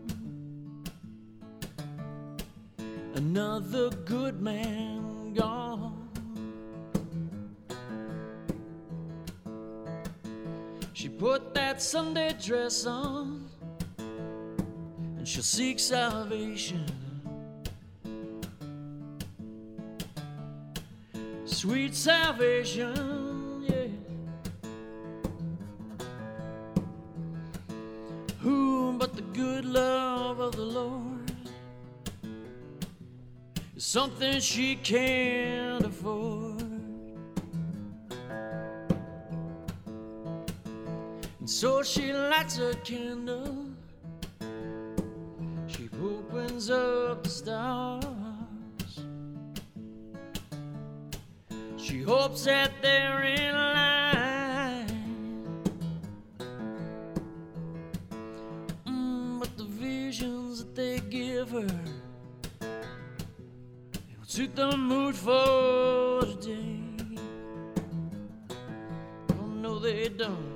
[3.14, 6.08] Another good man gone.
[10.94, 13.48] She put that Sunday dress on
[13.98, 16.84] and she'll seek salvation.
[21.60, 23.88] Sweet salvation, yeah.
[28.38, 31.30] Who but the good love of the Lord
[33.76, 36.62] is something she can't afford.
[41.40, 43.66] And so she lights a candle,
[45.66, 47.89] she opens up the stars.
[52.00, 54.86] She hopes that they're in line.
[58.86, 61.66] Mm, but the visions that they give her
[64.16, 67.18] don't suit the mood for today.
[69.38, 70.49] Oh no, they don't.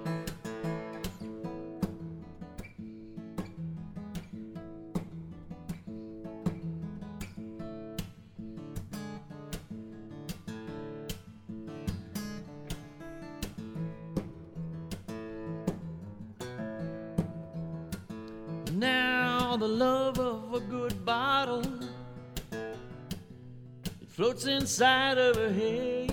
[24.75, 26.11] Inside of her head.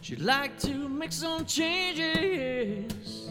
[0.00, 3.30] She'd like to make some changes,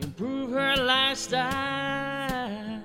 [0.00, 2.82] improve her lifestyle,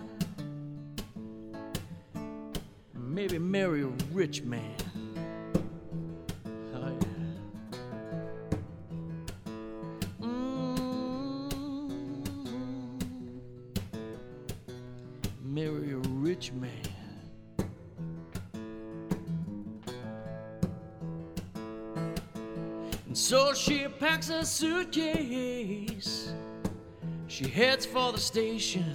[2.94, 4.87] maybe marry a rich man.
[24.48, 26.34] Suitcase.
[27.28, 28.94] She heads for the station.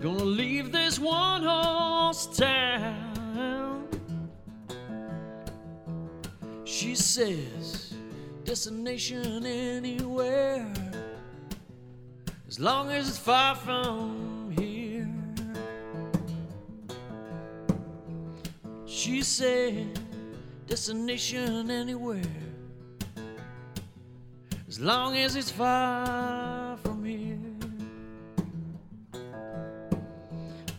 [0.00, 3.88] Gonna leave this one horse town.
[6.64, 7.94] She says,
[8.44, 10.72] destination anywhere,
[12.46, 15.08] as long as it's far from here.
[18.86, 19.98] She said,
[20.68, 22.20] destination anywhere,
[24.68, 27.38] as long as it's far from here.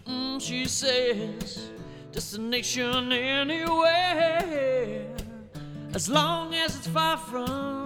[0.07, 1.71] Mm, she says,
[2.11, 5.07] destination anywhere,
[5.95, 7.78] as long as it's far from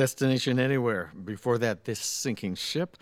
[0.00, 1.12] Destination Anywhere.
[1.26, 2.96] Before that, This Sinking Ship.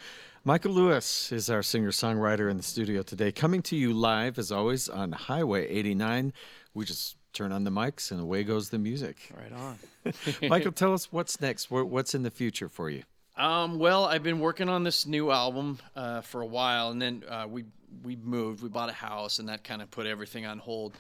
[0.45, 4.51] Mikael Lewis is our singer songwriter in the studio today, coming to you live, as
[4.51, 6.33] always, on Highway 89.
[6.75, 9.31] We just turn on the mics and away goes the music.
[9.33, 9.79] Right on.
[10.51, 11.71] Mikael, tell us what's next.
[11.71, 13.05] What's in the future for you?
[13.37, 17.23] Um, well, I've been working on this new album uh, for a while, and then
[17.29, 17.67] uh, we
[18.03, 18.61] we moved.
[18.61, 20.95] We bought a house, and that kind of put everything on hold.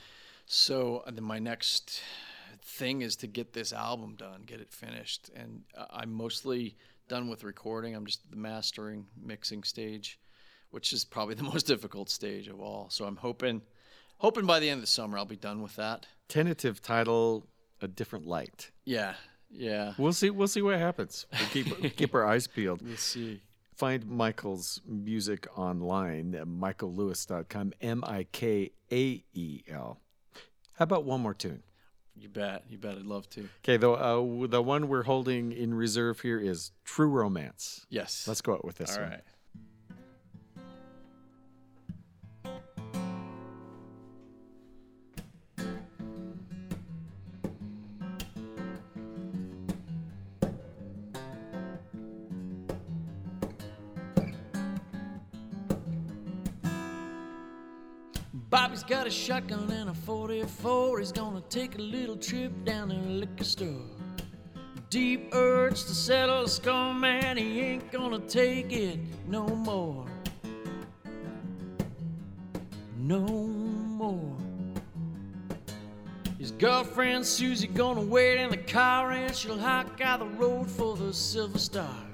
[0.46, 2.03] So uh, then my next
[2.69, 6.77] thing is to get this album done, get it finished, and I'm mostly
[7.09, 7.95] done with recording.
[7.95, 10.19] I'm just at the mastering, mixing stage,
[10.71, 12.89] which is probably the most difficult stage of all.
[12.91, 13.62] So I'm hoping,
[14.19, 16.07] hoping by the end of the summer I'll be done with that.
[16.29, 17.47] Tentative title,
[17.81, 18.71] A Different Light.
[18.85, 19.14] Yeah,
[19.51, 19.95] yeah.
[19.99, 20.31] We'll see.
[20.31, 21.27] We'll see what happens.
[21.33, 22.83] We keep keep our eyes peeled.
[22.83, 23.41] We'll see.
[23.75, 27.73] Find Mikael's music online at mikaellewis.com.
[27.81, 30.01] M I K A E L.
[30.75, 31.62] How about one more tune?
[32.21, 32.64] You bet.
[32.69, 32.97] You bet.
[32.97, 33.49] I'd love to.
[33.64, 37.87] Okay, the uh, the one we're holding in reserve here is True Romance.
[37.91, 38.27] Yes.
[38.27, 39.11] Let's go out with this All one.
[39.12, 39.21] right.
[58.89, 60.99] Got a shotgun and a 44.
[60.99, 63.84] He's gonna take a little trip down the liquor store.
[64.89, 67.36] Deep urge to settle the score, man.
[67.36, 70.07] He ain't gonna take it no more.
[72.97, 74.36] No more.
[76.39, 80.97] His girlfriend Susie gonna wait in the car and she'll hike out the road for
[80.97, 82.07] the Silver Star.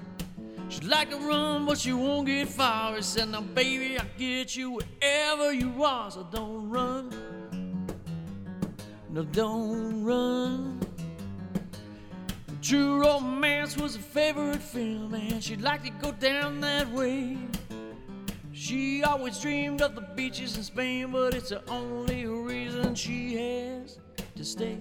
[0.69, 2.95] She'd like to run, but she won't get far.
[2.95, 7.09] He said, Now, baby, I'll get you wherever you are, so don't run.
[9.09, 10.79] No, don't run.
[12.61, 17.37] True Romance was a favorite film, and she'd like to go down that way.
[18.51, 23.99] She always dreamed of the beaches in Spain, but it's the only reason she has
[24.35, 24.79] to stay.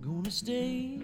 [0.00, 0.99] Gonna stay.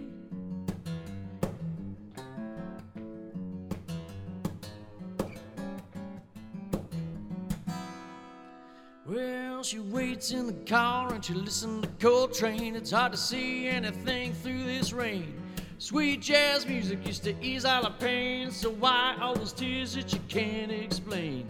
[9.16, 12.76] Well, she waits in the car and she listens to Coltrane.
[12.76, 15.40] It's hard to see anything through this rain.
[15.78, 18.50] Sweet jazz music used to ease all the pain.
[18.50, 21.48] So why all those tears that you can't explain?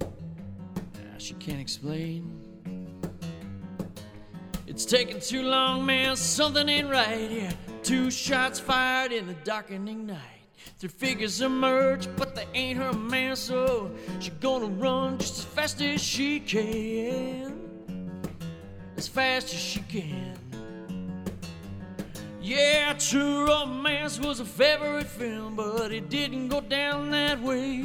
[0.00, 2.30] Nah, she can't explain.
[4.68, 6.14] It's taking too long, man.
[6.14, 7.50] Something ain't right here.
[7.82, 10.37] Two shots fired in the darkening night.
[10.78, 13.90] Three figures emerge, but they ain't her man, so
[14.20, 18.22] she gonna run just as fast as she can.
[18.96, 20.38] As fast as she can.
[22.40, 27.84] Yeah, True Romance was a favorite film, but it didn't go down that way.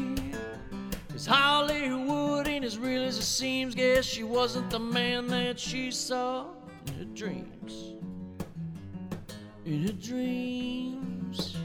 [1.12, 3.76] Cause Hollywood ain't as real as it seems.
[3.76, 6.46] Guess she wasn't the man that she saw
[6.88, 7.94] in her dreams.
[9.66, 11.58] In her dreams.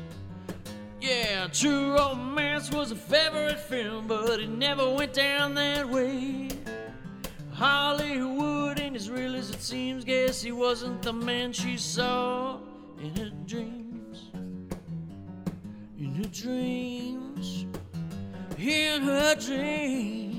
[1.08, 6.50] Yeah, True Romance was a favorite film, but it never went down that way.
[7.54, 10.04] Hollywood ain't as real as it seems.
[10.04, 12.58] Guess he wasn't the man she saw
[13.00, 14.30] in her dreams.
[15.98, 17.64] In her dreams.
[18.58, 20.37] In her dreams.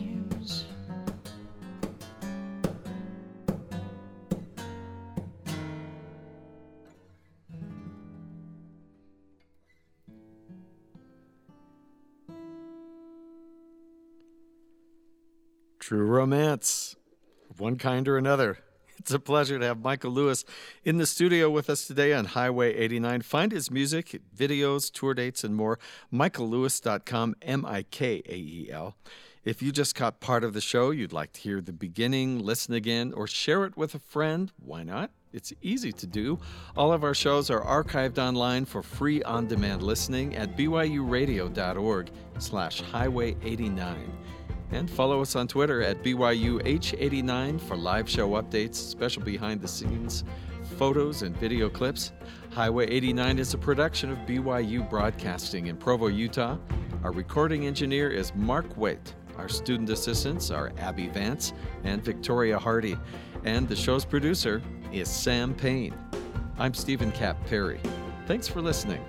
[15.90, 16.96] True romance,
[17.50, 18.60] of one kind or another.
[19.00, 20.46] It's a pleasure to have Mikael Lewis
[20.84, 23.24] in the studio with us today on Highway 89.
[23.24, 25.80] Find his music, videos, tour dates, and more.
[26.14, 28.98] MikaelLewis.com, M I K A E L.
[29.44, 32.76] If you just caught part of the show, you'd like to hear the beginning, listen
[32.76, 35.10] again, or share it with a friend, why not?
[35.34, 36.38] It's easy to do.
[36.78, 43.36] All of our shows are archived online for free on-demand listening at byuradio.org slash highway
[43.42, 44.12] 89.
[44.72, 50.24] And follow us on Twitter at BYUH89 for live show updates, special behind the scenes
[50.80, 52.14] photos, and video clips.
[52.52, 56.58] Highway 89 is a production of BYU Broadcasting in Provo, Utah.
[57.04, 59.14] Our recording engineer is Mark Waite.
[59.38, 61.54] Our student assistants are Abby Vance
[61.84, 62.98] and Victoria Hardy.
[63.44, 64.62] And the show's producer
[64.92, 65.96] is Sam Payne.
[66.58, 67.80] I'm Steven Kapp Perry.
[68.26, 69.04] Thanks for listening.